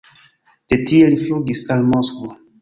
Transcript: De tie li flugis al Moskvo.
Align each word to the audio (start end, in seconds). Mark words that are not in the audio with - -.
De 0.71 0.79
tie 0.87 1.11
li 1.11 1.19
flugis 1.27 1.63
al 1.77 1.85
Moskvo. 1.93 2.33